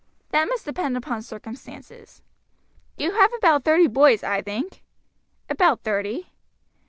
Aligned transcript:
"That 0.31 0.45
must 0.45 0.65
depend 0.65 0.97
upon 0.97 1.21
circumstances." 1.21 2.23
"You 2.97 3.11
have 3.11 3.31
about 3.37 3.63
thirty 3.63 3.85
boys, 3.85 4.23
I 4.23 4.41
think?" 4.41 4.81
"About 5.47 5.83
thirty." 5.83 6.31